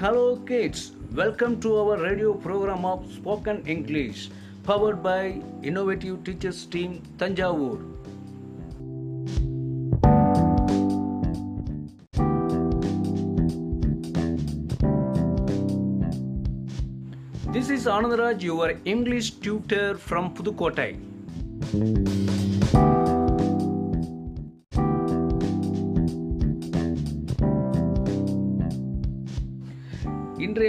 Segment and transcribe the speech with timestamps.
[0.00, 0.92] Hello kids.
[1.14, 4.30] Welcome to our radio program of Spoken English,
[4.62, 7.78] powered by Innovative Teachers Team Tanjavur.
[17.52, 20.96] This is Anandaraj, your English tutor from Pudukkottai.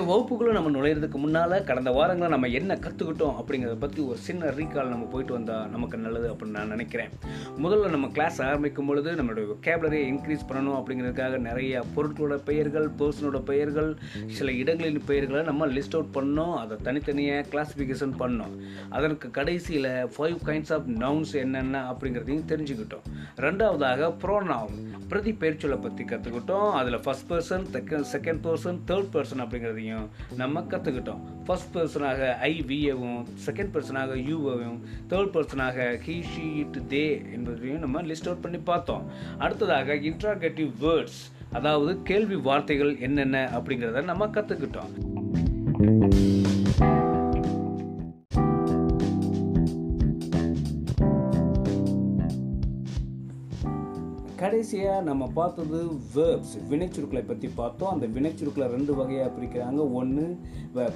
[0.00, 4.92] இன்றைய வகுப்புக்குள்ள நம்ம நுழையிறதுக்கு முன்னால் கடந்த வாரங்களில் நம்ம என்ன கற்றுக்கிட்டோம் அப்படிங்கிறத பற்றி ஒரு சின்ன ரீகால்
[4.92, 7.10] நம்ம போயிட்டு வந்தால் நமக்கு நல்லது அப்படின்னு நான் நினைக்கிறேன்.
[7.64, 13.90] முதல்ல நம்ம கிளாஸ் ஆரம்பிக்கும் பொழுது நம்மளுடைய vocabulary இன்க்ரீஸ் பண்ணணும் அப்படிங்கிறதுக்காக நிறைய பொருட்களோட பெயர்கள் பர்சனோட பெயர்கள்
[14.38, 16.54] சில இடங்களின் பெயர்களை நம்ம லிஸ்ட் அவுட் பண்ணோம்.
[16.62, 18.54] அதை தனித்தனியாக கிளாஸிஃபிகேஷன் பண்ணோம்.
[18.88, 23.04] அதற்கு கடைசியில் ஃபைவ் கைண்ட்ஸ் ஆஃப் நவுன்ஸ் என்னென்ன அப்படிங்கிறதையும் தெரிஞ்சுக்கிட்டோம்.
[23.44, 24.80] ரெண்டாவதாக ப்ரோனவுன்
[25.12, 27.64] பிரதி பெயர்ச்சொலை பற்றி கற்றுக்கிட்டோம் அதில் first person
[28.14, 29.88] second person third person அப்படிங்கிறதையும்
[30.36, 37.32] நம்ம கற்றுக்கிட்டோம் ஃபர்ஸ்ட் பர்சனாக ஐ விஏவும் செகண்ட் பர்சனாக யூவையும் தேர்ட் பர்சனாக ஹீ ஷீ இட் தே
[37.32, 39.04] என்பதையும் நம்ம லிஸ்ட் அவுட் பண்ணி பார்த்தோம்.
[39.38, 41.20] அடுத்ததாக இன்ட்ராகேட்டிவ் வேர்ட்ஸ்
[41.52, 45.09] அதாவது கேள்வி வார்த்தைகள் என்னென்ன அப்படிங்கிறத நம்ம கற்றுக்கிட்டோம்
[54.40, 55.78] கடைசியாக நம்ம பார்த்தது
[56.14, 57.90] வேர்ப்ஸ் வினைச்சுருக்களை பற்றி பார்த்தோம்.
[57.94, 59.80] அந்த வினைச்சுருக்களை ரெண்டு வகையாக பிரிக்கிறாங்க.
[59.98, 60.24] ஒன்று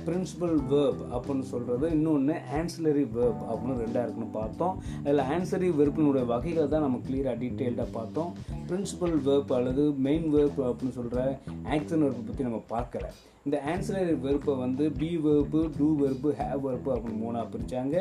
[0.06, 4.78] பிரின்சிபல் வேர்ப் அப்படின்னு சொல்கிறது இன்னொன்று ஆன்சிலரி வேர்ப் அப்படின்னு ரெண்டாக இருக்குன்னு பார்த்தோம்.
[5.04, 8.32] அதில் ஆன்சரி வெர்பினுடைய வகைகளை தான் நம்ம கிளியராக டீட்டெயில்டாக பார்த்தோம்.
[8.70, 11.38] பிரின்சிபல் வேர்ப் அல்லது மெயின் வேர்ப் அப்படின்னு சொல்கிற
[11.76, 13.06] ஆக்ஷன் வேர்ப்பை பற்றி நம்ம பார்க்கல.
[13.46, 17.96] இந்த ஆன்சரரி வெறுப்பை வந்து பி வெறுப்பு டூ வெறுப்பு ஹேவ் வெறுப்பு அப்படின்னு மூணாக பிரித்தாங்க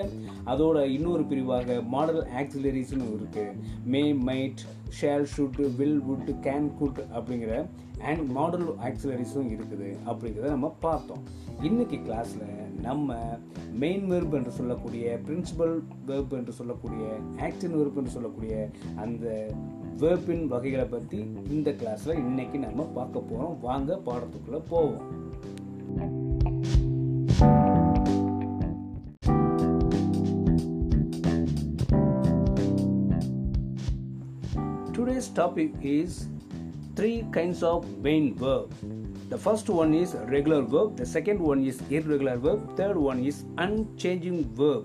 [0.46, 4.62] அதோட இன்னொரு பிரிவாக மாடல் ஆக்சிலரிஸ்னு இருக்குது may might
[5.00, 7.66] shall should will would can could அப்படிங்கிற
[8.00, 9.90] அண்ட் மாடல் ஆக்சிலரிஸும் இருக்குது.
[10.08, 11.24] அப்படிங்கிறத நம்ம பார்த்தோம்.
[11.62, 12.48] இன்றைக்கி கிளாஸில்
[12.82, 13.18] நம்ம
[13.84, 15.76] மெயின் வெர்ப் என்று சொல்லக்கூடிய பிரின்சிபல்
[16.06, 17.06] வெர்ப் என்று சொல்லக்கூடிய
[17.48, 19.28] ஆக்டின் வெர்ப் என்று சொல்லக்கூடிய அந்த
[20.02, 25.04] வேர்பின் வகைகளை பற்றி இந்த கிளாஸில் இன்னைக்கு நம்ம பார்க்க போகிறோம் வாங்க பாடத்துக்குள்ளே போவோம்
[34.94, 36.28] Today's topic is
[36.96, 38.72] three kinds of main verb.
[39.30, 43.38] The first one is regular verb, the second one is irregular verb, third one is
[43.58, 44.84] unchanging verb.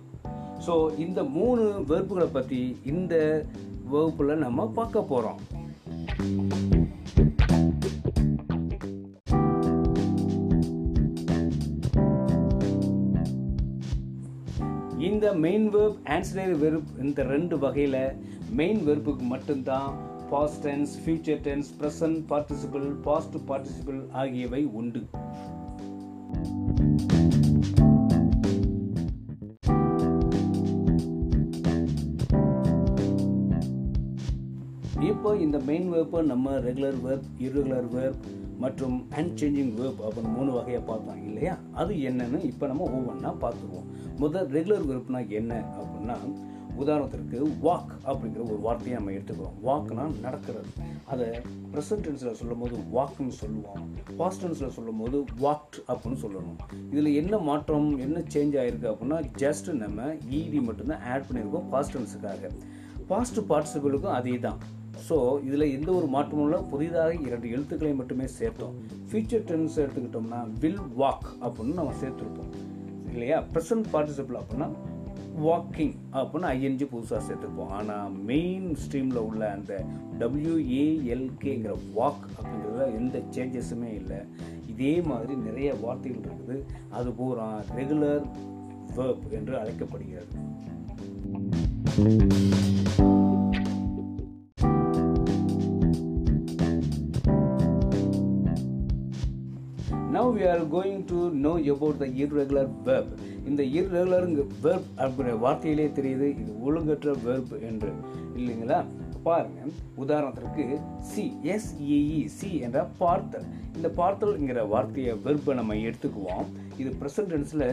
[0.67, 3.15] So இந்த மூணு வெர்புகளை பற்றி இந்த
[3.89, 5.41] வகுப்பில் நம்ம பார்க்க போகிறோம்
[15.01, 18.01] இந்த மெயின் வெர்ப் ஆன்சரரி வெர்ப் இந்த ரெண்டு வகையில்
[18.53, 19.89] மெயின் வெர்புக்கு மட்டும்தான்
[20.31, 25.03] past tense future tense present participle past participle ஆகியவை உண்டு.
[35.01, 38.23] இப்போ இந்த மெயின் வேர்ப்பை நம்ம ரெகுலர் வேர்ப் இர்ரெகுலர் வேர்ப்
[38.59, 41.59] மற்றும் அன்சேஞ்சிங் வேர்ப் அப்படின்னு மூணு வகையாக பார்த்தோம் இல்லையா?
[41.73, 43.87] அது என்னன்னு இப்போ நம்ம ஒவ்வொன்றா பார்த்துருவோம்.
[44.17, 46.17] முதல் ரெகுலர் வேர்ப்னா என்ன அப்படின்னா
[46.79, 49.57] உதாரணத்திற்கு வாக் அப்படிங்கிற ஒரு வார்த்தையை நம்ம எடுத்துக்கிறோம்.
[49.65, 50.69] வாக்னா நடக்கிறது.
[51.05, 51.29] அதை
[51.73, 53.95] ப்ரெசன்ட் டென்ஸில் சொல்லும் போது வாக்குன்னு சொல்லுவோம்.
[54.17, 56.59] பாஸ்ட் டென்ஸில் சொல்லும் போது வாக்ட் அப்படின்னு சொல்லணும்.
[56.91, 62.51] இதில் என்ன மாற்றம் என்ன சேஞ்ச் ஆகிருக்கு அப்படின்னா ஜஸ்ட் நம்ம ஈடி மட்டும்தான் ஆட் பண்ணியிருக்கோம் பாஸ்ட் டென்ஸுக்காக
[63.07, 64.59] பாஸ்ட் பார்ட்டிசிபிளுக்கும் அதே தான்
[65.07, 65.17] ஸோ
[65.47, 66.61] இதில் எந்த ஒரு மாற்றமும் இல்லை.
[66.71, 68.77] புதிதாக இரண்டு எழுத்துக்களை மட்டுமே சேர்த்தோம்.
[69.09, 72.53] ஃபியூச்சர் டென்ஸ் எடுத்துக்கிட்டோம்னா வில் வாக் அப்படின்னு நம்ம சேர்த்துருப்போம்.
[73.13, 73.39] இல்லையா?
[73.53, 74.69] ப்ரெசன்ட் பார்ட்டிசிபிள் அப்படின்னா
[75.47, 77.73] வாக்கிங் அப்படின்னு ஐஎன்ஜி புதுசாக சேர்த்துருப்போம்.
[77.79, 79.73] ஆனால் மெயின் ஸ்ட்ரீமில் உள்ள அந்த
[80.21, 84.21] டபிள்யூஏஎல்கேங்கிற வாக் அப்படிங்கிறதுல எந்த சேஞ்சஸுமே இல்லை.
[84.73, 86.59] இதே மாதிரி நிறைய வார்த்தைகள் இருக்குது.
[86.99, 87.49] அது பூரா
[87.79, 88.27] ரெகுலர்
[88.99, 90.35] வேர்ப் என்று அழைக்கப்படுகிறது.
[100.19, 103.11] Now we are going to know about the irregular verb
[103.47, 107.91] இந்த இர்ரெகுலருங்க வேர்ப் அப்படிங்கிற வார்த்தையிலே தெரியுது இது ஒழுங்கற்ற வேர்ப் என்று
[108.37, 108.79] இல்லைங்களா
[109.29, 109.61] பாருங்க.
[110.03, 110.65] உதாரணத்திற்கு
[111.11, 113.47] சி எஸ்இஇ சி என்ற பார்த்தல்.
[113.77, 116.47] இந்த பார்த்தல்ங்கிற வார்த்தையை வெர்பை நம்ம எடுத்துக்குவோம்.
[116.81, 117.65] இது ப்ரெசன்ட் டென்ஸில்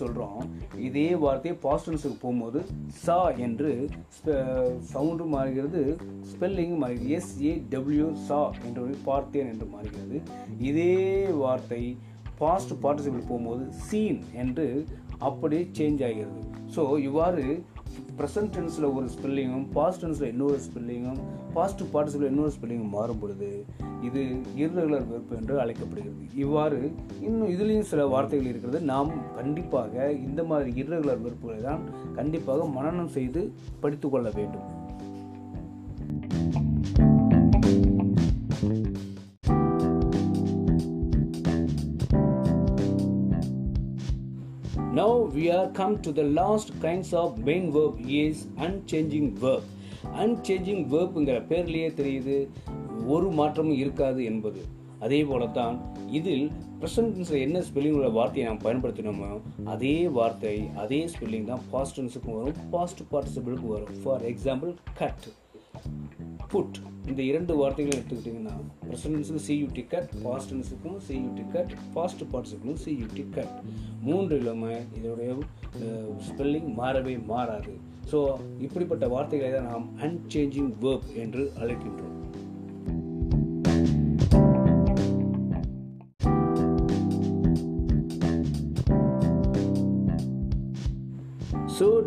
[0.00, 0.42] சொல்கிறோம்
[0.88, 2.60] இதே வார்த்தையை பாஸ்ட் டென்ஸுக்கு போகும்போது
[3.04, 3.72] சா என்று
[4.92, 5.82] சவுண்டு மாறுகிறது
[6.30, 7.10] ஸ்பெல்லிங் மாறுகிறது.
[7.18, 10.18] எஸ்ஏ டபிள்யூ சா என்ற ஒரு பார்த்தேன் என்று மாறுகிறது.
[10.70, 10.94] இதே
[11.42, 11.82] வார்த்தை
[12.42, 14.66] பாஸ்ட் பார்ட்டிசிபிள் போகும்போது சீன் என்று
[15.28, 16.40] அப்படியே சேஞ்ச் ஆகிறது.
[16.74, 17.44] ஸோ இவ்வாறு
[18.18, 21.20] ப்ரெசன்ட் டென்ஸில் ஒரு ஸ்பெல்லிங்கும் பாஸ்ட் டென்ஸில் இன்னொரு ஸ்பெல்லிங்கும்
[21.56, 23.50] பாஸ்ட் பார்ட்டிசிபிள் இன்னொரு ஸ்பெல்லிங்கும் மாறும் பொழுது
[24.06, 24.22] இது
[24.62, 26.24] irregular வெறுப்பு என்று அழைக்கப்படுகிறது.
[26.44, 26.78] இவ்வாறு
[27.26, 28.80] இன்னும் இதுலேயும் சில வார்த்தைகள் இருக்கிறது.
[28.92, 31.82] நாம் கண்டிப்பாக இந்த மாதிரி irregular வெறுப்புகளை தான்
[32.18, 33.42] கண்டிப்பாக மனநம் செய்து
[33.84, 34.66] படித்து கொள்ள வேண்டும்.
[44.96, 48.36] Now we are come to the last kinds of main verb is
[48.66, 49.64] unchanging verb.
[50.22, 52.36] Unchanging வேர்ப்புங்கிற பேர்லேயே தெரியுது
[53.14, 54.60] ஒரு மாற்றமும் இருக்காது என்பது.
[55.04, 55.76] அதே போல தான்
[56.18, 56.46] இதில்
[56.80, 59.30] ப்ரெசன்ட் என்ன ஸ்பெல்லிங் உள்ள வார்த்தையை நாம் பயன்படுத்தினோமோ
[59.74, 63.94] அதே வார்த்தை அதே ஸ்பெல்லிங் தான் பாஸ்ட் டென்ஸுக்கும் வரும் பாஸ்ட் பார்ட்டிசிபிளுக்கும் வரும்.
[64.04, 65.28] ஃபார் எக்ஸாம்பிள் கட்
[66.52, 66.76] புட்
[67.10, 68.54] இந்த இரண்டு வார்த்தைகளையும் எடுத்துக்கிட்டிங்கன்னா
[68.86, 73.56] ப்ரெசன்டென்ஸுக்கு C U T cut past டென்ஸுக்கும் C U T cut past பார்ட்ஸுக்கும் C U T cut
[74.06, 75.30] மூன்று இல்லாமல் இதோடைய
[76.28, 77.74] ஸ்பெல்லிங் மாறவே மாறாது.
[78.10, 78.18] ஸோ
[78.66, 82.14] இப்படிப்பட்ட வார்த்தைகளை தான் நாம் அன்சேஞ்சிங் வேர்ப் என்று அழைக்கின்றோம்.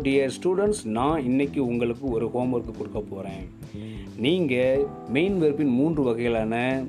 [0.02, 3.44] டியர் ஸ்டூடெண்ட்ஸ் நான் இன்னைக்கு உங்களுக்கு ஒரு ஹோம்ஒர்க் கொடுக்க போகிறேன்
[4.16, 6.84] நீங்கள் மெயின் வெர்பின் மூன்று வகைகளான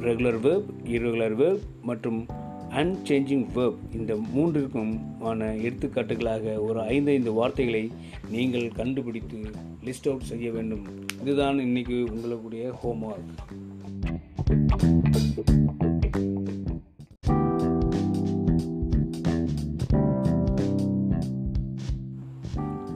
[0.00, 2.26] ரெகுலர் வெர்ப் இரெகுலர் வெர்ப் மற்றும்
[2.70, 7.90] அன்சேஞ்சிங் verb இந்த மூன்றிற்குமான எடுத்துக்காட்டுகளாக ஒரு ஐந்தைந்து வார்த்தைகளை
[8.30, 9.38] நீங்கள் கண்டுபிடித்து
[9.84, 10.86] லிஸ்ட் அவுட் செய்ய வேண்டும்.
[11.20, 13.32] இதுதான் இன்னைக்கு உங்களுடைய homework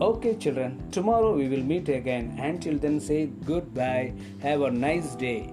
[0.01, 2.37] Okay, children, tomorrow we will meet again.
[2.43, 4.13] Until then, say goodbye.
[4.41, 5.53] Have a nice day.